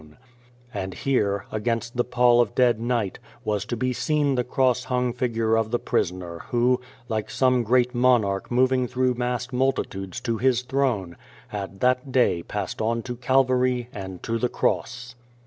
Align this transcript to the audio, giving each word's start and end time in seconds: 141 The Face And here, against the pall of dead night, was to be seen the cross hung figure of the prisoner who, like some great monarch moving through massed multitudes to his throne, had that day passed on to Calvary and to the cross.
141 0.71 0.71
The 0.71 0.73
Face 0.73 0.83
And 0.83 0.93
here, 1.05 1.45
against 1.51 1.95
the 1.95 2.03
pall 2.03 2.41
of 2.41 2.55
dead 2.55 2.79
night, 2.81 3.19
was 3.43 3.65
to 3.65 3.77
be 3.77 3.93
seen 3.93 4.33
the 4.33 4.43
cross 4.43 4.85
hung 4.85 5.13
figure 5.13 5.55
of 5.55 5.69
the 5.69 5.77
prisoner 5.77 6.39
who, 6.49 6.81
like 7.07 7.29
some 7.29 7.61
great 7.61 7.93
monarch 7.93 8.49
moving 8.49 8.87
through 8.87 9.13
massed 9.13 9.53
multitudes 9.53 10.19
to 10.21 10.39
his 10.39 10.63
throne, 10.63 11.17
had 11.49 11.81
that 11.81 12.11
day 12.11 12.41
passed 12.41 12.81
on 12.81 13.03
to 13.03 13.15
Calvary 13.15 13.89
and 13.93 14.23
to 14.23 14.39
the 14.39 14.49
cross. 14.49 15.13